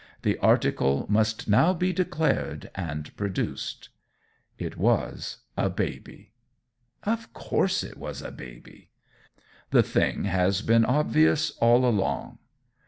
[0.23, 3.89] The article must now be declared and produced.
[4.57, 6.31] It was a baby.
[7.03, 8.89] Of course, it was a baby!
[9.69, 12.39] The thing has been obvious all along.